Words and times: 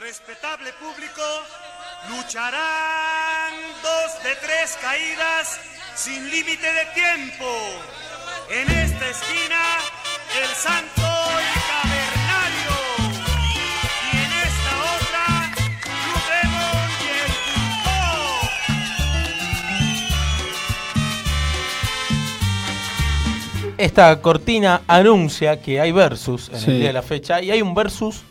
Respetable 0.00 0.72
público, 0.80 1.22
lucharán 2.08 3.52
dos 3.82 4.22
de 4.24 4.34
tres 4.36 4.78
caídas 4.80 5.60
sin 5.94 6.30
límite 6.30 6.66
de 6.72 6.86
tiempo. 6.94 7.44
En 8.48 8.70
esta 8.70 9.08
esquina, 9.10 9.60
el 10.40 10.48
Santo 10.48 11.02
y 11.02 11.52
Cavernario. 11.68 12.76
Y 14.10 14.16
en 14.16 14.32
esta 14.48 14.72
otra, 14.96 15.26
Blue 15.84 16.22
Demon 16.30 16.90
y 17.04 17.06
el 17.20 17.32
Pulpo. 23.66 23.76
Esta 23.76 24.20
cortina 24.22 24.80
anuncia 24.86 25.60
que 25.60 25.78
hay 25.80 25.92
versus 25.92 26.48
en 26.48 26.58
Sí. 26.58 26.70
el 26.70 26.78
día 26.78 26.86
de 26.88 26.94
la 26.94 27.02
fecha 27.02 27.42
y 27.42 27.50
hay 27.50 27.60
un 27.60 27.74
versus 27.74 28.22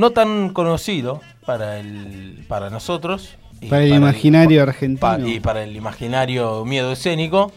no 0.00 0.10
tan 0.10 0.48
conocido 0.50 1.20
para 1.46 1.78
el 1.78 2.44
para 2.48 2.70
nosotros 2.70 3.36
y 3.60 3.66
Para 3.66 3.84
el 3.84 3.94
imaginario 3.94 4.62
argentino. 4.62 5.28
y 5.28 5.38
para 5.38 5.62
el 5.62 5.76
imaginario 5.76 6.64
miedo 6.64 6.90
escénico 6.92 7.52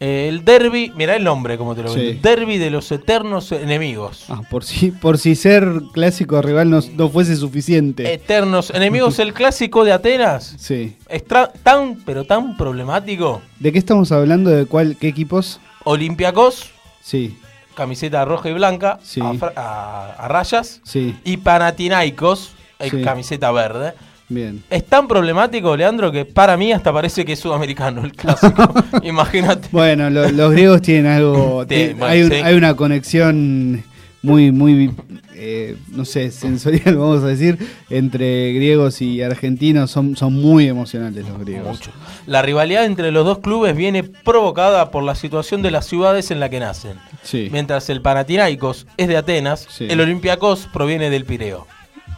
Eh, 0.00 0.28
el 0.28 0.44
derby 0.44 0.92
mira 0.94 1.16
el 1.16 1.24
nombre 1.24 1.58
como 1.58 1.74
te 1.74 1.82
lo 1.82 1.92
Sí. 1.92 2.20
derby 2.22 2.56
de 2.58 2.70
los 2.70 2.92
eternos 2.92 3.50
enemigos 3.50 4.26
Ah, 4.28 4.42
por 4.48 4.62
si, 4.62 4.92
por 4.92 5.18
si 5.18 5.34
ser 5.34 5.64
clásico 5.92 6.40
rival 6.40 6.70
no, 6.70 6.78
no 6.96 7.08
fuese 7.08 7.34
suficiente. 7.34 8.12
eternos 8.14 8.70
enemigos 8.70 9.18
el 9.18 9.34
clásico 9.34 9.82
de 9.84 9.90
Atenas 9.90 10.54
sí. 10.56 10.96
es 11.08 11.24
tan 11.26 11.96
pero 12.06 12.22
tan 12.24 12.56
problemático 12.56 13.42
¿De 13.58 13.72
qué 13.72 13.78
estamos 13.80 14.12
hablando? 14.12 14.50
¿De 14.50 14.66
cuál, 14.66 14.96
qué 15.00 15.08
equipos? 15.08 15.58
Olympiacos 15.82 16.70
Sí, 17.02 17.36
camiseta 17.78 18.24
roja 18.26 18.50
y 18.50 18.52
blanca 18.52 18.98
Sí. 19.02 19.20
a, 19.22 19.32
fra- 19.34 19.52
a- 19.56 20.14
a 20.18 20.28
rayas 20.28 20.80
sí, 20.84 21.16
y 21.24 21.38
Panathinaikos 21.38 22.52
eh, 22.80 22.90
Sí. 22.90 23.02
camiseta 23.02 23.50
verde 23.52 23.94
bien. 24.28 24.62
Es 24.68 24.84
tan 24.84 25.08
problemático, 25.08 25.74
Leandro, 25.76 26.12
que 26.12 26.24
para 26.26 26.56
mí 26.58 26.70
hasta 26.72 26.92
parece 26.92 27.24
que 27.24 27.32
es 27.32 27.38
sudamericano 27.40 28.02
el 28.04 28.12
clásico. 28.12 28.74
Imagínate. 29.02 29.68
Bueno, 29.72 30.10
lo- 30.10 30.28
los 30.30 30.52
griegos 30.52 30.82
tienen 30.82 31.06
algo. 31.10 31.64
Hay, 32.02 32.22
un- 32.22 32.32
hay 32.32 32.54
una 32.54 32.74
conexión 32.74 33.82
muy, 34.22 34.52
muy, 34.52 34.94
eh, 35.38 35.76
no 35.92 36.04
sé, 36.04 36.30
sensorial, 36.30 36.96
vamos 36.98 37.22
a 37.22 37.28
decir, 37.28 37.56
entre 37.88 38.52
griegos 38.52 39.00
y 39.00 39.22
argentinos. 39.22 39.90
Son, 39.90 40.16
son 40.16 40.34
muy 40.34 40.66
emocionantes 40.68 41.26
los 41.28 41.38
griegos. 41.38 41.78
Mucho. 41.78 41.90
La 42.26 42.42
rivalidad 42.42 42.84
entre 42.84 43.10
los 43.12 43.24
dos 43.24 43.38
clubes 43.38 43.76
viene 43.76 44.02
provocada 44.02 44.90
por 44.90 45.02
la 45.04 45.14
situación 45.14 45.62
de 45.62 45.70
las 45.70 45.86
ciudades 45.86 46.30
en 46.30 46.40
la 46.40 46.48
que 46.50 46.60
nacen. 46.60 46.98
Sí, 47.22 47.48
Mientras 47.52 47.88
el 47.90 48.02
Panathinaikos 48.02 48.86
es 48.96 49.08
de 49.08 49.16
Atenas, 49.16 49.66
Sí. 49.70 49.86
el 49.88 50.00
Olympiacos 50.00 50.68
proviene 50.72 51.10
del 51.10 51.24
Pireo. 51.24 51.66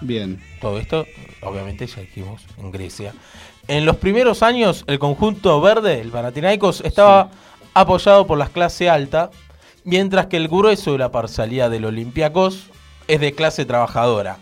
bien. 0.00 0.40
Todo 0.60 0.78
esto, 0.78 1.06
obviamente, 1.42 1.86
ya 1.86 2.00
dijimos, 2.02 2.42
en 2.58 2.70
Grecia. 2.70 3.12
En 3.68 3.86
los 3.86 3.96
primeros 3.96 4.42
años, 4.42 4.84
el 4.88 4.98
conjunto 4.98 5.60
verde, 5.60 6.00
el 6.00 6.10
Panathinaikos, 6.10 6.80
estaba 6.82 7.30
apoyado 7.72 8.26
por 8.26 8.36
la 8.38 8.48
clase 8.48 8.90
alta, 8.90 9.30
mientras 9.84 10.26
que 10.26 10.36
el 10.36 10.48
grueso 10.48 10.92
de 10.92 10.98
la 10.98 11.10
parcialidad 11.12 11.70
del 11.70 11.84
Olympiacos 11.86 12.64
es 13.12 13.20
de 13.20 13.32
clase 13.32 13.64
trabajadora. 13.64 14.38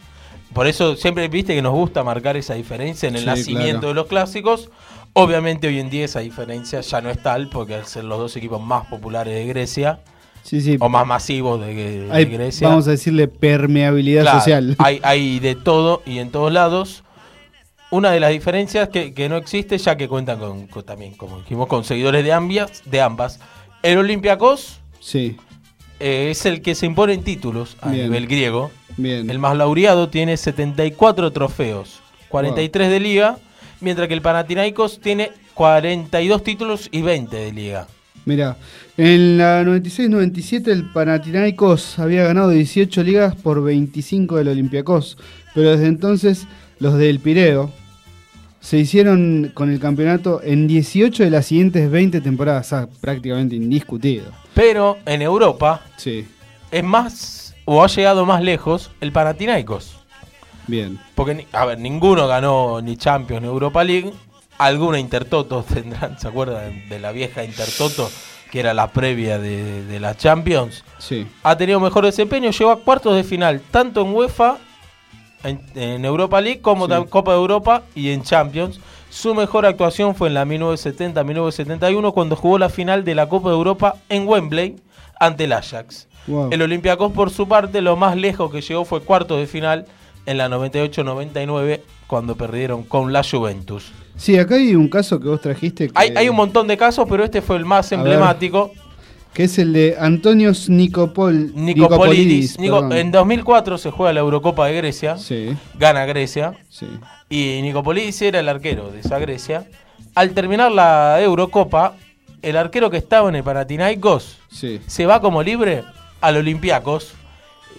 Por 0.53 0.67
eso 0.67 0.97
siempre 0.97 1.29
viste 1.29 1.55
que 1.55 1.63
nos 1.63 1.73
gusta 1.75 2.03
marcar 2.05 2.37
esa 2.37 2.55
diferencia 2.55 3.09
en 3.09 3.15
el 3.17 3.21
Sí, 3.23 3.27
nacimiento 3.27 3.81
claro. 3.81 3.89
de 3.89 3.95
los 3.95 4.07
clásicos. 4.07 4.71
Obviamente 5.13 5.67
hoy 5.69 5.79
en 5.81 5.91
día 5.91 6.05
esa 6.05 6.21
diferencia 6.21 6.81
ya 6.81 7.01
no 7.01 7.11
es 7.11 7.23
tal, 7.23 7.49
porque 7.49 7.75
al 7.75 7.87
ser 7.87 8.05
los 8.05 8.19
dos 8.19 8.37
equipos 8.37 8.61
más 8.63 8.87
populares 8.87 9.35
de 9.35 9.47
Grecia, 9.47 10.01
Sí, 10.43 10.61
sí. 10.61 10.77
o 10.81 10.89
más 10.89 11.07
masivos 11.07 11.61
de, 11.61 11.75
de 11.75 12.13
Hay, 12.13 12.25
Grecia. 12.25 12.69
vamos 12.69 12.87
a 12.89 12.93
decirle 12.93 13.29
permeabilidad 13.29 14.23
Claro, 14.23 14.39
social. 14.39 14.77
Hay, 14.79 15.01
hay 15.03 15.39
de 15.41 15.55
todo 15.55 16.03
y 16.07 16.19
en 16.19 16.31
todos 16.31 16.53
lados. 16.53 17.05
Una 17.91 18.11
de 18.11 18.21
las 18.21 18.31
diferencias 18.31 18.91
que, 18.91 19.15
que 19.15 19.29
no 19.31 19.37
existe, 19.37 19.79
ya 19.79 19.97
que 19.97 20.09
cuentan 20.09 20.39
con, 20.39 20.67
con- 20.67 20.85
también, 20.85 21.15
como 21.15 21.39
dijimos, 21.39 21.69
con 21.69 21.85
seguidores 21.85 22.23
de 22.25 22.33
ambas. 22.33 22.83
De 22.85 23.01
ambas. 23.01 23.41
El 23.83 23.99
Olympiacos 23.99 24.81
Sí, 25.01 25.37
eh, 26.01 26.29
es 26.31 26.47
el 26.47 26.63
que 26.63 26.75
se 26.75 26.87
impone 26.87 27.15
en 27.15 27.23
títulos 27.23 27.77
a 27.81 27.91
Bien. 27.91 28.05
nivel 28.05 28.27
griego. 28.27 28.71
bien. 28.97 29.29
El 29.31 29.39
más 29.39 29.57
laureado 29.57 30.09
tiene 30.09 30.37
74 30.37 31.33
trofeos, 31.33 32.01
43 32.29 32.91
de 32.91 33.01
liga, 33.01 33.39
mientras 33.81 34.09
que 34.09 34.15
el 34.15 34.23
Panathinaikos 34.23 35.01
tiene 35.01 35.31
42 35.55 36.43
títulos 36.43 36.89
y 36.93 37.03
20 37.03 37.37
de 37.37 37.53
liga. 37.53 37.87
Mira, 38.25 38.57
en 38.97 39.39
la 39.39 39.63
96-97 39.63 40.69
el 40.69 40.85
Panathinaikos 40.93 41.99
había 41.99 42.25
ganado 42.25 42.51
18 42.51 43.03
ligas 43.03 43.35
por 43.35 43.63
25 43.63 44.37
del 44.37 44.49
Olympiacos, 44.49 45.17
pero 45.55 45.71
desde 45.71 45.87
entonces 45.87 46.47
los 46.79 46.95
del 46.99 47.21
Pireo 47.21 47.73
se 48.61 48.77
hicieron 48.79 49.51
con 49.55 49.71
el 49.71 49.81
campeonato 49.81 50.41
en 50.43 50.67
18 50.67 51.23
de 51.25 51.31
las 51.31 51.47
siguientes 51.47 51.91
20 51.91 52.21
temporadas, 52.21 52.73
ah, 52.73 52.89
prácticamente 53.01 53.57
indiscutido. 53.57 54.27
Pero 54.59 54.99
en 55.07 55.23
Europa 55.23 55.83
Sí, 55.97 56.27
es 56.73 56.83
más, 56.83 57.55
o 57.65 57.85
ha 57.85 57.87
llegado 57.87 58.27
más 58.27 58.43
lejos, 58.43 58.91
el 59.01 59.13
Panathinaikos. 59.13 60.01
bien. 60.67 60.99
Porque, 61.15 61.47
a 61.53 61.65
ver, 61.65 61.79
ninguno 61.79 62.27
ganó 62.27 62.81
ni 62.81 62.97
Champions 62.97 63.43
ni 63.43 63.47
Europa 63.47 63.85
League. 63.85 64.13
Alguna 64.59 64.99
Intertoto 64.99 65.63
tendrán, 65.73 66.19
¿se 66.19 66.27
acuerdan 66.27 66.89
de 66.89 66.99
la 66.99 67.13
vieja 67.13 67.45
Intertoto? 67.45 68.11
Que 68.51 68.59
era 68.59 68.75
la 68.75 68.91
previa 68.91 69.39
de, 69.39 69.85
de 69.85 70.01
la 70.01 70.17
Champions. 70.17 70.83
Sí, 70.99 71.25
Ha 71.45 71.57
tenido 71.57 71.79
mejor 71.79 72.05
desempeño, 72.05 72.51
llegó 72.51 72.73
a 72.73 72.81
cuartos 72.81 73.15
de 73.15 73.23
final, 73.23 73.61
tanto 73.71 74.01
en 74.03 74.13
UEFA, 74.13 74.59
en, 75.45 75.61
en 75.75 76.05
Europa 76.05 76.41
League, 76.41 76.61
como 76.61 76.87
Sí. 76.87 76.93
Copa 77.09 77.33
de 77.33 77.39
Europa 77.39 77.83
y 77.95 78.11
en 78.11 78.23
Champions. 78.23 78.81
Su 79.11 79.35
mejor 79.35 79.65
actuación 79.67 80.15
fue 80.15 80.29
en 80.29 80.35
la 80.35 80.45
1970-1971, 80.45 82.13
cuando 82.13 82.37
jugó 82.37 82.59
la 82.59 82.69
final 82.69 83.05
de 83.05 83.15
la 83.15 83.29
Copa 83.29 83.49
de 83.51 83.55
Europa 83.57 83.97
en 84.09 84.27
Wembley 84.29 84.77
ante 85.19 85.45
el 85.45 85.53
Ajax. 85.53 86.07
wow. 86.27 86.49
El 86.53 86.63
Olympiacos, 86.63 87.13
por 87.13 87.31
su 87.31 87.49
parte, 87.49 87.81
lo 87.81 87.97
más 87.97 88.17
lejos 88.17 88.51
que 88.53 88.61
llegó 88.61 88.85
fue 88.85 89.01
cuartos 89.01 89.39
de 89.39 89.47
final 89.47 89.87
en 90.27 90.37
la 90.39 90.49
98-99, 90.49 91.81
cuando 92.07 92.37
perdieron 92.37 92.83
con 92.83 93.13
la 93.13 93.23
Juventus. 93.25 93.93
Sí, 94.17 94.37
acá 94.37 94.57
hay 94.57 94.75
un 94.75 94.89
caso 94.89 95.19
que 95.21 95.29
vos 95.29 95.41
trajiste 95.41 95.87
que, 95.89 95.93
Hay, 95.95 96.13
hay 96.17 96.29
un 96.29 96.37
montón 96.37 96.67
de 96.67 96.77
casos, 96.77 97.07
pero 97.09 97.25
este 97.25 97.41
fue 97.41 97.57
el 97.57 97.65
más 97.65 97.91
emblemático. 97.93 98.73
Que 99.39 99.45
es 99.45 99.57
el 99.61 99.73
de 99.73 99.95
Antonios 100.01 100.69
Nicopol, 100.69 101.53
Nicopolidis. 101.55 102.59
Nico- 102.59 102.93
en 102.93 103.13
2004 103.13 103.79
se 103.79 103.93
juega 103.93 104.13
la 104.13 104.19
Eurocopa 104.19 104.67
de 104.67 104.75
Grecia, 104.75 105.17
Sí, 105.17 105.57
gana 105.79 106.05
Grecia, 106.07 106.55
sí, 106.69 106.89
y 107.31 107.61
Nicopolidis 107.63 108.21
era 108.23 108.41
el 108.41 108.49
arquero 108.49 108.91
de 108.91 108.99
esa 108.99 109.21
Grecia. 109.21 109.69
Al 110.17 110.31
terminar 110.31 110.73
la 110.73 111.23
Eurocopa, 111.23 111.95
el 112.43 112.57
arquero 112.57 112.91
que 112.91 112.97
estaba 112.97 113.29
en 113.29 113.37
el 113.37 113.45
Panathinaikos 113.45 114.39
sí. 114.51 114.81
se 114.89 115.07
va 115.07 115.21
como 115.21 115.41
libre 115.45 115.85
al 116.21 116.37
Olympiacos. 116.39 117.13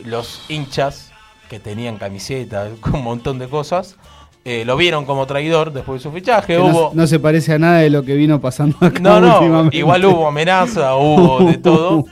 Los 0.06 0.40
hinchas 0.48 1.12
que 1.50 1.60
tenían 1.60 1.98
camiseta, 1.98 2.70
con 2.80 2.94
un 3.00 3.04
montón 3.04 3.38
de 3.38 3.50
cosas, 3.50 3.98
eh, 4.46 4.64
lo 4.66 4.78
vieron 4.78 5.06
como 5.06 5.26
traidor 5.28 5.72
después 5.74 6.02
de 6.02 6.10
su 6.10 6.16
fichaje. 6.16 6.54
Que 6.54 6.60
no- 6.60 6.66
hubo, 6.68 6.92
no, 6.94 7.08
se 7.08 7.20
parece 7.20 7.54
a 7.54 7.60
nada 7.60 7.80
de 7.80 7.90
lo 7.90 8.04
que 8.04 8.16
vino 8.16 8.40
pasando 8.42 8.78
acá 8.82 9.00
no, 9.00 9.20
no, 9.20 9.70
igual 9.72 10.06
hubo 10.06 10.28
amenaza, 10.28 10.96
hubo 10.96 11.40
de 11.50 11.58
todo. 11.60 12.06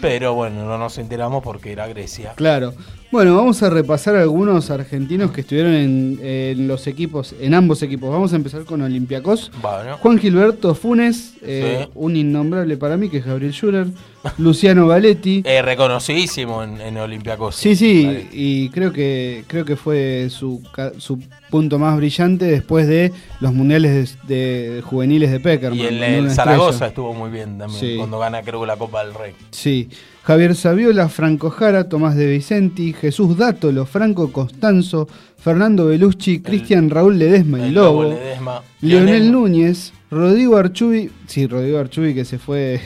Pero 0.00 0.34
bueno, 0.34 0.64
no 0.66 0.76
nos 0.78 0.98
enteramos 0.98 1.42
porque 1.42 1.72
era 1.72 1.86
Grecia. 1.86 2.32
Claro. 2.36 2.74
Bueno, 3.12 3.36
vamos 3.36 3.62
a 3.62 3.70
repasar 3.70 4.16
algunos 4.16 4.70
argentinos 4.70 5.30
que 5.30 5.42
estuvieron 5.42 5.72
en, 5.74 6.18
en 6.22 6.66
los 6.68 6.86
equipos, 6.88 7.34
en 7.40 7.54
ambos 7.54 7.80
equipos. 7.82 8.10
Vamos 8.10 8.32
a 8.32 8.36
empezar 8.36 8.64
con 8.64 8.82
Olympiacos. 8.82 9.52
Bueno, 9.62 9.96
Juan 9.98 10.18
Gilberto 10.18 10.74
Funes, 10.74 11.34
eh, 11.42 11.84
Sí. 11.84 11.90
un 11.94 12.16
innombrable 12.16 12.76
para 12.76 12.96
mí, 12.96 13.08
que 13.08 13.18
es 13.18 13.24
Gabriel 13.24 13.52
Schurer. 13.52 13.86
Luciano 14.38 14.88
Galetti. 14.88 15.42
eh, 15.44 15.62
reconocidísimo 15.62 16.64
en, 16.64 16.80
en 16.80 16.96
Olympiacos. 16.98 17.54
Sí, 17.54 17.76
sí, 17.76 18.28
y 18.32 18.70
creo 18.70 18.92
que 18.92 19.44
creo 19.46 19.64
que 19.64 19.76
fue 19.76 20.26
su, 20.30 20.60
su 20.98 21.20
punto 21.48 21.78
más 21.78 21.96
brillante 21.96 22.44
después 22.46 22.88
de 22.88 23.12
los 23.40 23.52
mundiales 23.54 24.18
de, 24.26 24.70
de 24.70 24.82
juveniles 24.82 25.30
de 25.30 25.38
Peckerman. 25.38 25.78
Y 25.78 25.86
en 25.86 25.94
estrella. 26.02 26.30
Zaragoza 26.30 26.88
estuvo 26.88 27.14
muy 27.14 27.30
bien 27.30 27.56
también, 27.56 27.78
Sí. 27.80 27.94
cuando 27.96 28.18
gana 28.18 28.42
creo 28.42 28.66
la 28.66 28.76
Copa 28.76 29.04
del 29.04 29.14
Rey. 29.14 29.32
Sí. 29.52 29.88
Javier 30.26 30.54
Saviola, 30.56 31.08
Franco 31.08 31.50
Jara, 31.50 31.88
Tomás 31.88 32.16
de 32.16 32.26
Vicenti, 32.26 32.92
Jesús 32.92 33.36
Dátolo, 33.38 33.86
Franco 33.86 34.32
Costanzo, 34.32 35.06
Fernando 35.38 35.86
Belucci, 35.86 36.40
Cristian 36.40 36.90
Raúl 36.90 37.18
Ledesma 37.18 37.60
y 37.60 37.62
El 37.68 37.74
Lobo, 37.74 38.04
Ledesma, 38.04 38.62
Lionel 38.80 39.30
Núñez, 39.30 39.92
Rodrigo 40.10 40.56
Archubi, 40.56 41.10
sí, 41.28 41.46
Rodrigo 41.46 41.78
Archubi 41.78 42.12
que 42.14 42.24
se 42.24 42.38
fue 42.38 42.80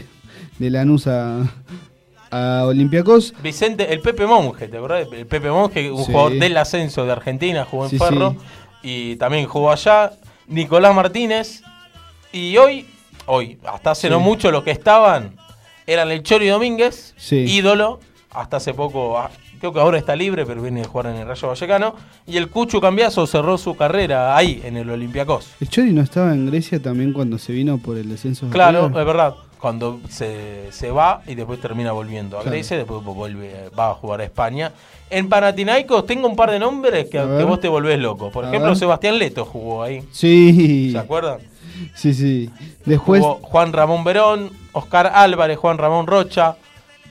de 0.59 0.69
Lanús 0.71 1.07
a, 1.07 1.47
a 2.31 2.65
Olympiacos. 2.67 3.33
Vicente, 3.43 3.91
el 3.91 4.01
Pepe 4.01 4.27
Monge, 4.27 4.69
¿te 4.69 4.77
acordás? 4.77 5.07
El 5.11 5.27
Pepe 5.27 5.51
Monge, 5.51 5.91
un 5.91 6.05
Sí. 6.05 6.13
jugador 6.13 6.39
del 6.39 6.57
ascenso 6.59 7.07
de 7.07 7.13
Argentina, 7.13 7.65
jugó 7.65 7.85
en 7.85 7.91
Sí, 7.91 7.99
Ferro 7.99 8.37
y 8.83 9.17
también 9.17 9.47
jugó 9.47 9.73
allá. 9.73 10.13
Nicolás 10.47 10.95
Martínez. 10.95 11.63
Y 12.33 12.57
hoy, 12.59 12.85
hoy, 13.27 13.59
hasta 13.67 13.93
hace 13.93 14.11
no 14.11 14.21
mucho, 14.21 14.51
los 14.51 14.63
que 14.63 14.73
estaban 14.73 15.37
eran 15.93 16.11
el 16.11 16.23
Chori 16.23 16.47
Domínguez, 16.49 17.15
Sí. 17.17 17.37
ídolo, 17.49 18.01
hasta 18.31 18.59
hace 18.59 18.75
poco, 18.75 19.19
ah, 19.19 19.31
creo 19.59 19.73
que 19.73 19.81
ahora 19.81 19.99
está 19.99 20.15
libre, 20.17 20.47
pero 20.47 20.63
viene 20.63 20.83
a 20.83 20.85
jugar 20.85 21.07
en 21.07 21.17
el 21.17 21.27
Rayo 21.29 21.49
Vallecano. 21.49 21.95
Y 22.27 22.37
el 22.37 22.49
Cucho 22.49 22.81
Cambiazo 22.81 23.27
cerró 23.27 23.59
su 23.59 23.77
carrera 23.77 24.37
ahí, 24.37 24.61
en 24.65 24.77
el 24.77 24.89
Olympiacos. 24.89 25.49
¿El 25.61 25.69
Chori 25.69 25.93
no 25.93 26.03
estaba 26.03 26.33
en 26.33 26.47
Grecia 26.47 26.81
también 26.81 27.13
cuando 27.13 27.39
se 27.39 27.53
vino 27.53 27.79
por 27.79 27.97
el 27.99 28.09
descenso? 28.09 28.47
de 28.47 28.53
Claro, 28.53 28.87
es 28.87 28.93
verdad. 28.93 29.35
Cuando 29.61 30.01
se, 30.09 30.69
se 30.73 30.91
va 30.91 31.21
y 31.27 31.35
después 31.35 31.61
termina 31.61 31.93
volviendo 31.93 32.39
a 32.39 32.41
Claro. 32.41 32.55
Grecia, 32.55 32.79
después 32.79 33.05
vuelve, 33.05 33.69
va 33.79 33.91
a 33.91 33.95
jugar 33.95 34.23
a 34.23 34.25
España. 34.25 34.73
En 35.11 35.29
Panathinaikos 35.29 36.07
tengo 36.07 36.29
un 36.29 36.37
par 36.37 36.51
de 36.51 36.59
nombres 36.59 37.05
que, 37.11 37.19
que 37.19 37.45
vos 37.45 37.61
te 37.61 37.69
volvés 37.69 37.99
loco. 37.99 38.31
Por 38.31 38.45
A 38.47 38.49
ejemplo, 38.49 38.71
ver. 38.71 38.79
Sebastián 38.79 39.19
Leto 39.19 39.45
jugó 39.45 39.83
ahí. 39.83 40.03
Sí. 40.13 40.91
¿Se 40.93 40.99
acuerdan? 40.99 41.41
Sí, 41.95 42.15
sí. 42.15 42.49
Después, 42.87 43.21
Jugó 43.21 43.35
Juan 43.43 43.73
Ramón 43.75 44.03
Verón, 44.05 44.51
Oscar 44.73 45.11
Álvarez, 45.15 45.59
Juan 45.59 45.79
Ramón 45.79 46.07
Rocha, 46.07 46.57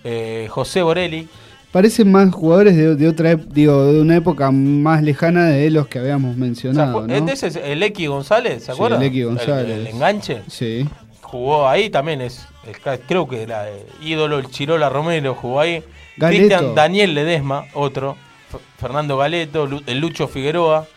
eh, 0.04 0.48
José 0.50 0.82
Borelli. 0.82 1.28
parecen 1.72 2.12
más 2.12 2.34
jugadores 2.34 2.76
de, 2.76 2.96
de 2.96 3.08
otra 3.08 3.36
digo, 3.36 3.86
de 3.92 4.02
una 4.02 4.16
época 4.16 4.50
más 4.52 5.04
lejana 5.04 5.48
de 5.48 5.70
los 5.70 5.88
que 5.88 6.00
habíamos 6.00 6.34
¿Se 6.36 6.40
mencionado, 6.40 7.04
acu- 7.04 7.08
¿no? 7.08 7.30
Este 7.32 7.48
es 7.48 7.56
el 7.56 7.84
X 7.84 8.08
González, 8.10 8.60
¿se 8.64 8.66
Sí, 8.68 8.72
acuerdan? 8.72 9.02
el 9.02 9.08
X 9.10 9.26
González. 9.26 9.66
El, 9.78 9.82
el 9.82 9.88
enganche. 9.88 10.42
Sí. 10.48 10.88
Jugó 11.22 11.68
ahí 11.68 11.90
también, 11.90 12.22
es 12.22 12.48
el 12.66 13.00
creo 13.02 13.28
que 13.28 13.44
era 13.44 13.70
eh, 13.70 13.86
ídolo, 14.02 14.40
el 14.40 14.50
Chirola 14.50 14.90
Romero 14.90 15.36
jugó 15.36 15.60
ahí. 15.60 15.84
Cristian 16.18 16.74
Daniel 16.76 17.14
Ledesma, 17.14 17.66
otro. 17.76 18.18
F- 18.50 18.58
Fernando 18.78 19.16
Galeto, 19.18 19.70
el 19.86 20.00
Lucho 20.00 20.28
Figueroa. 20.28 20.88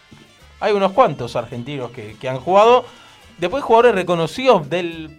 Hay 0.58 0.72
unos 0.72 0.92
cuantos 0.92 1.36
argentinos 1.36 1.90
que, 1.90 2.16
que 2.18 2.28
han 2.28 2.38
jugado. 2.38 2.84
Después 3.42 3.64
jugadores 3.64 3.96
reconocidos 3.96 4.70
del... 4.70 5.10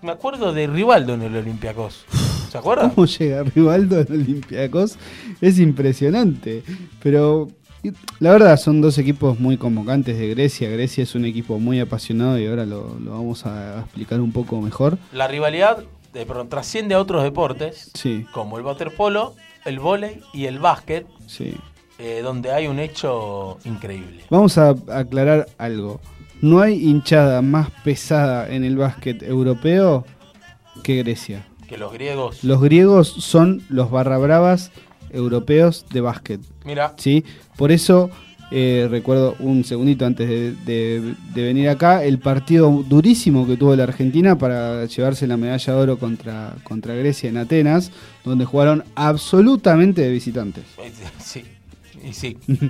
Me 0.00 0.12
acuerdo 0.12 0.52
de 0.52 0.68
Rivaldo 0.68 1.14
en 1.14 1.22
el 1.22 1.34
Olympiacos. 1.36 2.04
¿Se 2.48 2.56
acuerdan? 2.56 2.90
¿Cómo 2.90 3.04
llega 3.04 3.42
Rivaldo 3.42 3.96
al 3.96 4.06
Olympiacos? 4.12 4.96
Es 5.40 5.58
impresionante. 5.58 6.62
Pero 7.02 7.48
la 8.20 8.30
verdad 8.30 8.56
son 8.58 8.80
dos 8.80 8.96
equipos 8.98 9.40
muy 9.40 9.56
convocantes 9.56 10.16
de 10.16 10.28
Grecia. 10.28 10.70
Grecia 10.70 11.02
es 11.02 11.16
un 11.16 11.24
equipo 11.24 11.58
muy 11.58 11.80
apasionado 11.80 12.38
y 12.38 12.46
ahora 12.46 12.64
lo, 12.64 12.96
lo 13.00 13.10
vamos 13.10 13.44
a 13.44 13.80
explicar 13.80 14.20
un 14.20 14.30
poco 14.30 14.60
mejor. 14.60 14.96
La 15.12 15.26
rivalidad 15.26 15.82
de 16.12 16.26
pronto 16.26 16.50
trasciende 16.50 16.94
a 16.94 17.00
otros 17.00 17.24
deportes, 17.24 17.90
Sí, 17.94 18.24
como 18.32 18.56
el 18.56 18.64
waterpolo, 18.64 19.34
el 19.64 19.80
vóley 19.80 20.20
y 20.32 20.44
el 20.44 20.60
básquet, 20.60 21.08
sí. 21.26 21.56
eh, 21.98 22.20
donde 22.22 22.52
hay 22.52 22.68
un 22.68 22.78
hecho 22.78 23.58
increíble. 23.64 24.22
Vamos 24.30 24.58
a 24.58 24.76
aclarar 24.92 25.48
algo. 25.58 26.00
No 26.44 26.60
hay 26.60 26.74
hinchada 26.90 27.40
más 27.40 27.70
pesada 27.84 28.48
en 28.54 28.64
el 28.64 28.76
básquet 28.76 29.22
europeo 29.22 30.04
que 30.82 30.96
Grecia. 31.02 31.46
Que 31.66 31.78
los 31.78 31.90
griegos... 31.90 32.44
Los 32.44 32.60
griegos 32.60 33.08
son 33.08 33.62
los 33.70 33.90
barra 33.90 34.18
bravas 34.18 34.70
europeos 35.10 35.86
de 35.90 36.02
básquet. 36.02 36.40
Mira, 36.66 36.92
¿sí? 36.98 37.24
Por 37.56 37.72
eso, 37.72 38.10
eh, 38.50 38.86
recuerdo 38.90 39.36
un 39.38 39.64
segundito 39.64 40.04
antes 40.04 40.28
de, 40.28 40.52
de- 40.66 41.14
de 41.34 41.42
venir 41.44 41.70
acá, 41.70 42.04
el 42.04 42.18
partido 42.18 42.70
durísimo 42.86 43.46
que 43.46 43.56
tuvo 43.56 43.74
la 43.74 43.84
Argentina 43.84 44.36
para 44.36 44.84
llevarse 44.84 45.26
la 45.26 45.38
medalla 45.38 45.72
de 45.72 45.78
oro 45.80 45.98
contra, 45.98 46.56
contra 46.62 46.94
Grecia 46.94 47.30
en 47.30 47.38
Atenas, 47.38 47.90
donde 48.22 48.44
jugaron 48.44 48.84
absolutamente 48.96 50.02
de 50.02 50.10
visitantes. 50.10 50.64
sí, 51.18 51.42
y 52.04 52.12
sí. 52.12 52.38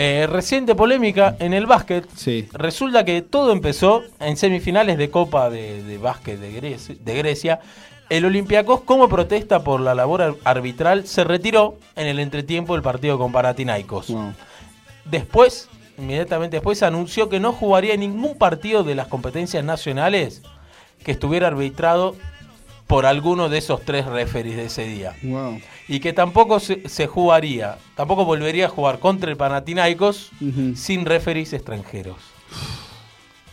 Eh, 0.00 0.28
reciente 0.30 0.76
polémica 0.76 1.34
en 1.40 1.52
el 1.52 1.66
básquet. 1.66 2.06
Sí, 2.14 2.46
Resulta 2.52 3.04
que 3.04 3.20
todo 3.20 3.50
empezó 3.50 4.04
en 4.20 4.36
semifinales 4.36 4.96
de 4.96 5.10
Copa 5.10 5.50
de, 5.50 5.82
de 5.82 5.98
Básquet 5.98 6.38
de 6.38 6.52
Grecia, 6.52 6.94
de 7.00 7.14
Grecia. 7.16 7.60
El 8.08 8.24
Olympiacos, 8.24 8.82
como 8.82 9.08
protesta 9.08 9.64
por 9.64 9.80
la 9.80 9.96
labor 9.96 10.22
ar- 10.22 10.34
arbitral, 10.44 11.04
se 11.08 11.24
retiró 11.24 11.78
en 11.96 12.06
el 12.06 12.20
entretiempo 12.20 12.74
del 12.74 12.82
partido 12.82 13.18
con 13.18 13.32
Panathinaikos. 13.32 14.08
wow. 14.10 14.34
Después, 15.04 15.68
inmediatamente 15.98 16.58
después, 16.58 16.82
anunció 16.84 17.28
que 17.28 17.40
no 17.40 17.52
jugaría 17.52 17.96
ningún 17.96 18.38
partido 18.38 18.84
de 18.84 18.94
las 18.94 19.08
competencias 19.08 19.64
nacionales 19.64 20.42
que 21.04 21.10
estuviera 21.10 21.48
arbitrado 21.48 22.14
por 22.88 23.06
alguno 23.06 23.48
de 23.48 23.58
esos 23.58 23.84
tres 23.84 24.06
referees 24.06 24.56
de 24.56 24.64
ese 24.64 24.84
día. 24.86 25.14
wow. 25.22 25.60
Y 25.86 26.00
que 26.00 26.12
tampoco 26.12 26.58
se, 26.58 26.88
se 26.88 27.06
jugaría, 27.06 27.78
tampoco 27.94 28.24
volvería 28.24 28.66
a 28.66 28.68
jugar 28.68 28.98
contra 28.98 29.30
el 29.30 29.36
Panathinaikos 29.36 30.30
sin 30.74 31.04
referees 31.06 31.52
extranjeros. 31.52 32.16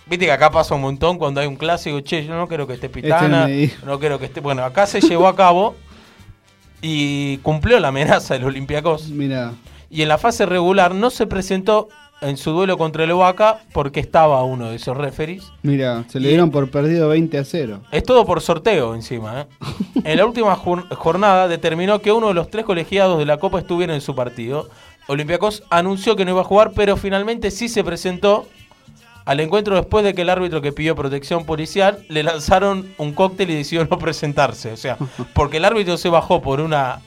Viste 0.08 0.26
que 0.26 0.32
acá 0.32 0.52
pasa 0.52 0.76
un 0.76 0.82
montón 0.82 1.18
cuando 1.18 1.42
hay 1.42 1.48
un 1.48 1.56
clásico, 1.56 2.00
che, 2.02 2.26
yo 2.26 2.36
no 2.36 2.48
quiero 2.48 2.66
que 2.68 2.74
esté 2.74 2.90
Pitana, 2.90 3.44
Este 3.44 3.56
dijo. 3.58 3.86
no 3.86 4.00
quiero 4.00 4.20
que 4.20 4.26
esté... 4.26 4.40
Bueno, 4.40 4.64
acá 4.64 4.86
se 4.88 5.02
llevó 5.02 5.28
a 5.28 5.36
cabo 5.36 5.76
y 6.81 7.38
cumplió 7.38 7.80
la 7.80 7.88
amenaza 7.90 8.36
del 8.36 8.44
Olympiacos. 8.46 9.10
Mira, 9.10 9.54
Y 9.90 10.02
en 10.02 10.08
la 10.10 10.18
fase 10.18 10.46
regular 10.46 10.94
no 10.94 11.10
se 11.10 11.26
presentó 11.28 11.90
en 12.22 12.38
su 12.38 12.52
duelo 12.52 12.78
contra 12.78 13.04
el 13.04 13.12
Oaxaca 13.12 13.60
porque 13.74 14.00
estaba 14.00 14.42
uno 14.44 14.70
de 14.70 14.78
esos 14.78 14.96
referees. 14.98 15.52
mira, 15.64 16.04
se 16.08 16.20
le 16.20 16.30
dieron 16.30 16.50
por 16.52 16.70
perdido 16.72 17.10
20 17.10 17.38
a 17.38 17.44
0. 17.44 17.82
Es 17.92 18.04
todo 18.04 18.26
por 18.26 18.42
sorteo 18.42 18.96
encima. 18.96 19.42
¿eh? 19.42 19.46
En 20.06 20.18
la 20.18 20.26
última 20.26 20.56
jor- 20.56 20.88
jornada 20.96 21.48
determinó 21.48 22.00
que 22.00 22.12
uno 22.12 22.28
de 22.30 22.34
los 22.36 22.50
tres 22.50 22.64
colegiados 22.66 23.18
de 23.20 23.26
la 23.26 23.38
Copa 23.38 23.60
estuviera 23.60 23.94
en 23.94 24.02
su 24.02 24.16
partido. 24.16 24.70
Olympiacos 25.08 25.64
anunció 25.70 26.16
que 26.16 26.26
no 26.26 26.32
iba 26.32 26.42
a 26.42 26.46
jugar, 26.46 26.72
pero 26.76 26.96
finalmente 26.98 27.52
sí 27.52 27.70
se 27.70 27.84
presentó 27.84 28.48
al 29.26 29.40
encuentro 29.40 29.76
después 29.76 30.04
de 30.06 30.14
que 30.14 30.22
el 30.22 30.30
árbitro 30.30 30.62
que 30.62 30.72
pidió 30.72 30.96
protección 30.96 31.46
policial 31.46 32.06
le 32.10 32.22
lanzaron 32.24 32.94
un 32.98 33.14
cóctel 33.14 33.50
y 33.50 33.56
decidió 33.56 33.86
no 33.86 33.98
presentarse. 33.98 34.72
O 34.72 34.78
sea, 34.78 34.98
porque 35.34 35.58
el 35.58 35.66
árbitro 35.66 35.98
se 35.98 36.10
bajó 36.10 36.42
por 36.42 36.60
una 36.62 37.02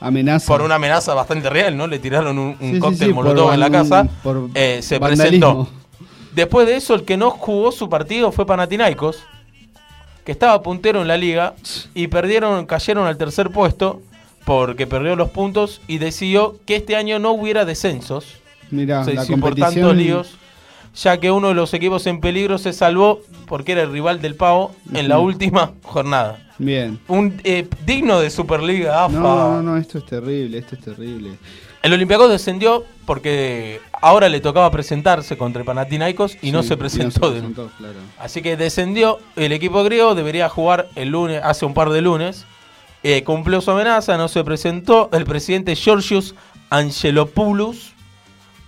Amenaza. 0.00 0.46
por 0.46 0.62
una 0.62 0.76
amenaza 0.76 1.14
bastante 1.14 1.50
real, 1.50 1.76
¿no? 1.76 1.86
Le 1.86 1.98
tiraron 1.98 2.38
un, 2.38 2.56
un 2.60 2.72
Sí, 2.74 2.78
cóctel 2.78 3.08
sí, 3.08 3.14
molotov 3.14 3.44
por 3.46 3.54
en 3.54 3.60
la 3.60 3.70
casa. 3.70 4.08
por 4.22 4.48
eh, 4.54 4.80
se 4.82 4.98
vandalismo. 4.98 5.66
presentó. 5.66 5.80
Después 6.34 6.66
de 6.66 6.76
eso, 6.76 6.94
el 6.94 7.04
que 7.04 7.16
no 7.16 7.30
jugó 7.30 7.72
su 7.72 7.88
partido 7.88 8.30
fue 8.32 8.46
Panathinaikos, 8.46 9.18
que 10.24 10.32
estaba 10.32 10.62
puntero 10.62 11.02
en 11.02 11.08
la 11.08 11.16
liga 11.16 11.54
y 11.94 12.06
perdieron, 12.06 12.66
cayeron 12.66 13.06
al 13.06 13.16
tercer 13.18 13.50
puesto 13.50 14.00
porque 14.44 14.86
perdió 14.86 15.16
los 15.16 15.30
puntos 15.30 15.80
y 15.86 15.98
decidió 15.98 16.56
que 16.66 16.76
este 16.76 16.96
año 16.96 17.18
no 17.18 17.32
hubiera 17.32 17.64
descensos. 17.64 18.26
Mira, 18.70 19.04
se 19.04 19.14
la 19.14 19.24
hizo 19.24 19.32
por 19.38 19.50
competición. 19.54 19.96
líos, 19.98 20.36
ya 20.94 21.18
que 21.18 21.30
uno 21.30 21.48
de 21.48 21.54
los 21.54 21.72
equipos 21.74 22.06
en 22.06 22.20
peligro 22.20 22.58
se 22.58 22.72
salvó 22.72 23.20
porque 23.46 23.72
era 23.72 23.82
el 23.82 23.92
rival 23.92 24.20
del 24.20 24.34
Pavo 24.34 24.74
en 24.92 25.08
la 25.08 25.18
última 25.18 25.72
jornada. 25.82 26.38
Bien. 26.58 27.00
Un 27.08 27.40
eh, 27.44 27.66
digno 27.86 28.20
de 28.20 28.30
Superliga 28.30 29.04
AFA. 29.04 29.18
No, 29.18 29.36
no, 29.36 29.62
no, 29.62 29.76
esto 29.76 29.98
es 29.98 30.06
terrible, 30.06 30.58
esto 30.58 30.74
es 30.74 30.82
terrible. 30.82 31.30
El 31.82 31.94
Olympiacos 31.94 32.30
descendió 32.30 32.84
porque 33.06 33.80
ahora 33.92 34.28
le 34.28 34.40
tocaba 34.40 34.70
presentarse 34.70 35.38
contra 35.38 35.60
el 35.60 35.66
Panathinaikos 35.66 36.36
y 36.42 36.52
no 36.52 36.62
se 36.62 36.76
presentó. 36.76 37.20
nuevo. 37.20 37.34
presentó, 37.34 37.70
claro. 37.78 37.94
Así 38.18 38.42
que 38.42 38.58
descendió. 38.58 39.18
El 39.36 39.52
equipo 39.52 39.82
griego 39.82 40.14
debería 40.14 40.50
jugar 40.50 40.90
el 40.94 41.08
lunes, 41.08 41.40
hace 41.42 41.64
un 41.64 41.72
par 41.72 41.88
de 41.88 42.02
lunes. 42.02 42.44
Eh, 43.02 43.24
cumplió 43.24 43.62
su 43.62 43.70
amenaza, 43.70 44.18
no 44.18 44.28
se 44.28 44.44
presentó. 44.44 45.08
El 45.12 45.24
presidente 45.24 45.74
Georgios 45.74 46.34
Angelopoulos, 46.68 47.94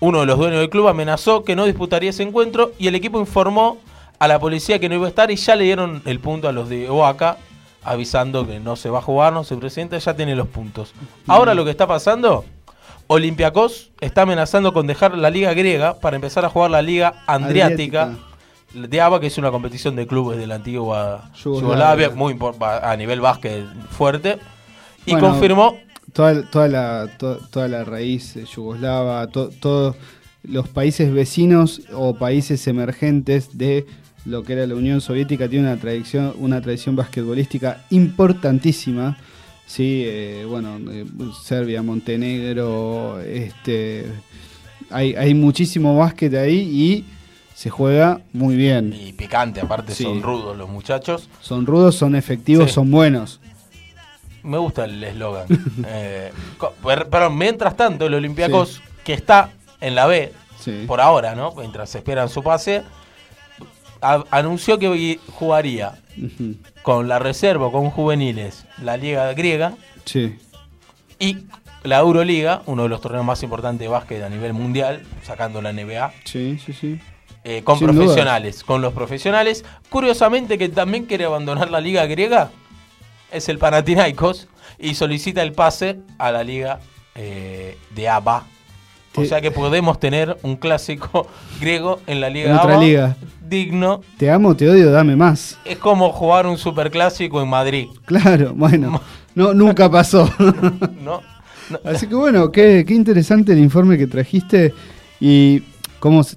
uno 0.03 0.19
de 0.19 0.27
los 0.27 0.37
dueños 0.37 0.59
del 0.59 0.69
club, 0.69 0.89
amenazó 0.89 1.45
que 1.45 1.55
no 1.55 1.65
disputaría 1.65 2.11
ese 2.11 2.25
encuentro 2.25 2.73
y 2.77 2.89
el 2.89 2.97
equipo 2.97 3.21
informó 3.21 3.79
a 4.19 4.27
la 4.27 4.41
policía 4.41 4.81
que 4.81 4.89
no 4.89 4.97
iba 4.97 5.07
a 5.07 5.09
estar 5.09 5.31
y 5.31 5.37
ya 5.37 5.55
le 5.55 5.63
dieron 5.63 6.03
el 6.05 6.19
punto 6.19 6.49
a 6.49 6.53
los 6.53 6.69
de 6.69 6.91
Oaxaca, 6.91 7.37
avisando 7.85 8.45
que 8.45 8.59
no 8.59 8.75
se 8.75 8.91
va 8.91 8.99
a 8.99 9.03
jugar, 9.03 9.33
no 9.33 9.45
se 9.45 9.57
presenta, 9.57 9.97
ya 9.97 10.17
tiene 10.17 10.35
los 10.35 10.49
puntos. 10.49 10.93
Ahora 11.29 11.55
lo 11.55 11.65
que 11.65 11.71
está 11.71 11.87
pasando, 11.87 12.45
Olympiacos 13.07 13.93
está 14.01 14.23
amenazando 14.23 14.73
con 14.73 14.89
dejar 14.89 15.17
la 15.17 15.31
liga 15.31 15.55
griega 15.55 15.95
para 16.01 16.17
empezar 16.17 16.45
a 16.45 16.49
jugar 16.49 16.73
la 16.73 16.83
liga 16.83 17.23
andriática 17.29 18.17
de 18.75 19.01
ABA, 19.01 19.21
que 19.21 19.29
es 19.29 19.39
una 19.39 19.53
competición 19.53 19.95
de 19.95 20.09
clubes 20.09 20.37
de 20.37 20.49
la 20.49 20.57
antigua 20.57 21.31
Yugoslavia. 21.41 22.11
Muy 22.11 22.37
a 22.61 22.97
nivel 22.97 23.21
básquet 23.21 23.65
fuerte. 23.91 24.41
Y 25.07 25.13
Bueno, 25.13 25.29
confirmó, 25.29 25.77
Toda, 26.13 26.43
toda, 26.51 26.69
la, 26.69 27.09
to- 27.19 27.39
toda 27.51 27.69
la 27.69 27.85
raíz 27.85 28.35
yugoslava, 28.55 29.27
to- 29.29 29.49
todos 29.61 29.97
los 30.43 30.69
países 30.69 31.13
vecinos 31.13 31.83
o 31.95 32.15
países 32.17 32.67
emergentes 32.67 33.57
de 33.57 33.87
lo 34.25 34.43
que 34.43 34.53
era 34.53 34.67
la 34.67 34.75
Unión 34.75 35.01
Soviética 35.01 35.49
tiene 35.49 35.67
una 35.71 35.81
tradición, 35.81 36.35
una 36.39 36.61
tradición 36.61 36.97
basquetbolística 36.97 37.85
importantísima. 37.91 39.17
Sí, 39.67 40.03
eh, 40.05 40.45
bueno, 40.47 40.79
eh, 40.91 41.07
Serbia, 41.43 41.83
Montenegro, 41.83 43.21
este, 43.21 44.05
hay, 44.91 45.15
hay 45.15 45.33
muchísimo 45.35 45.97
básquet 45.97 46.35
ahí 46.35 46.59
y 46.59 47.05
se 47.55 47.71
juega 47.71 48.21
muy 48.33 48.57
bien. 48.57 48.93
y 48.93 49.13
picante, 49.13 49.61
aparte 49.61 49.95
Sí. 49.95 50.03
son 50.05 50.21
rudos 50.23 50.57
los 50.59 50.69
muchachos. 50.69 51.29
Son 51.41 51.65
rudos, 51.65 51.95
son 51.95 52.15
efectivos, 52.17 52.69
Sí. 52.69 52.75
son 52.75 52.91
buenos. 52.91 53.41
Me 54.43 54.59
gusta 54.59 54.85
el 54.85 55.03
eslogan. 55.05 55.47
Eh, 55.87 56.33
co- 56.59 56.73
per- 56.83 57.09
pero 57.09 57.31
mientras 57.31 57.77
tanto, 57.77 58.07
el 58.07 58.15
Olympiacos, 58.15 58.81
que 59.05 59.13
está 59.15 59.51
en 59.81 59.95
la 59.95 60.07
B, 60.07 60.33
Sí. 60.59 60.85
por 60.87 61.01
ahora, 61.01 61.35
¿no? 61.35 61.53
Mientras 61.57 61.93
esperan 61.95 62.29
su 62.29 62.43
pase, 62.43 62.83
anunció 64.31 64.79
que 64.79 65.19
jugaría 65.33 65.99
con 66.83 67.09
la 67.09 67.19
reserva, 67.19 67.71
con 67.71 67.91
juveniles, 67.91 68.65
la 68.83 68.97
liga 68.97 69.33
griega, 69.35 69.75
Sí. 70.05 70.37
y 71.19 71.39
la 71.85 71.99
Euroliga, 71.99 72.63
uno 72.67 72.85
de 72.85 72.89
los 72.89 73.01
torneos 73.01 73.25
más 73.25 73.43
importantes 73.43 73.81
de 73.81 73.89
básquet 73.89 74.23
a 74.23 74.29
nivel 74.29 74.53
mundial, 74.53 75.03
sacando 75.25 75.61
la 75.63 75.73
NBA. 75.73 76.13
Sí, 76.25 76.59
sí, 76.65 76.73
sí. 76.73 77.01
Eh, 77.45 77.63
con 77.65 77.77
Sin 77.79 77.89
profesionales, 77.89 78.63
con 78.63 78.83
los 78.83 78.93
profesionales. 78.93 79.65
Curiosamente 79.91 80.59
que 80.59 80.69
también 80.69 81.07
quiere 81.07 81.25
abandonar 81.25 81.71
la 81.73 81.81
liga 81.81 82.07
griega 82.07 82.51
es 83.33 83.49
el 83.49 83.59
Panathinaikos 83.59 84.49
y 84.79 84.95
solicita 84.95 85.43
el 85.43 85.53
pase 85.53 85.99
a 86.19 86.31
la 86.33 86.43
liga 86.45 86.81
eh, 87.15 87.77
de 87.95 88.09
ABA. 88.09 88.45
O 89.15 89.25
sea 89.27 89.43
que 89.43 89.51
podemos 89.51 90.01
tener 90.01 90.39
un 90.43 90.57
clásico 90.57 91.29
griego 91.61 92.01
en 92.07 92.21
la 92.21 92.31
liga 92.31 92.51
En 92.51 92.57
otra 92.57 92.75
ABA 92.77 92.83
liga. 92.85 93.17
digno. 93.47 94.01
Te 94.17 94.31
amo, 94.31 94.57
te 94.57 94.69
odio, 94.71 94.91
dame 94.91 95.17
más. 95.17 95.59
Es 95.67 95.77
como 95.79 96.11
jugar 96.13 96.47
un 96.47 96.57
superclásico 96.57 97.43
en 97.43 97.49
Madrid, 97.49 97.89
Claro, 98.07 98.53
bueno. 98.55 99.01
No, 99.35 99.55
nunca 99.55 99.91
pasó. 99.91 100.31
¿no? 101.03 101.23
No, 101.71 101.79
Así 101.87 102.07
que 102.07 102.15
bueno, 102.15 102.51
qué, 102.53 102.85
qué 102.87 102.93
interesante 102.95 103.53
el 103.53 103.59
informe 103.61 103.97
que 103.97 104.07
trajiste 104.07 104.75
y 105.21 105.63
cómo, 106.01 106.23
se- 106.23 106.37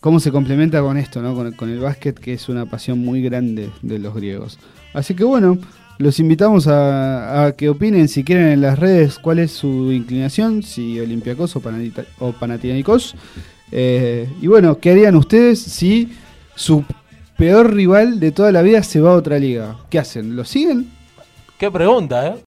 cómo 0.00 0.20
se 0.20 0.30
complementa 0.30 0.80
con 0.82 0.98
esto, 0.98 1.22
¿no? 1.22 1.34
Con, 1.34 1.52
con 1.52 1.70
el 1.70 1.78
básquet, 1.80 2.18
que 2.18 2.34
es 2.34 2.48
una 2.50 2.66
pasión 2.66 2.98
muy 2.98 3.22
grande 3.22 3.70
de 3.80 3.98
los 3.98 4.14
griegos. 4.14 4.58
Así 4.92 5.14
que 5.14 5.24
bueno, 5.24 5.56
los 5.98 6.18
invitamos 6.18 6.66
a, 6.66 7.54
que 7.56 7.68
opinen 7.68 8.08
si 8.08 8.24
quieren 8.24 8.48
en 8.48 8.60
las 8.60 8.78
redes 8.78 9.18
cuál 9.18 9.38
es 9.38 9.52
su 9.52 9.92
inclinación, 9.92 10.62
si 10.62 10.98
Olympiacos 11.00 11.54
o, 11.56 11.62
o 12.20 12.32
Panathinaikos. 12.32 13.14
Eh, 13.70 14.28
y 14.40 14.46
bueno, 14.46 14.78
¿qué 14.78 14.90
harían 14.92 15.16
ustedes 15.16 15.60
si 15.60 16.12
su 16.54 16.84
peor 17.36 17.74
rival 17.74 18.20
de 18.20 18.32
toda 18.32 18.52
la 18.52 18.62
vida 18.62 18.82
se 18.82 19.00
va 19.00 19.12
a 19.12 19.16
otra 19.16 19.38
liga? 19.38 19.76
¿Qué 19.90 19.98
hacen? 19.98 20.36
¿Lo 20.36 20.44
siguen? 20.44 20.90
Qué 21.58 21.70
pregunta, 21.70 22.28
¿eh? 22.28 22.34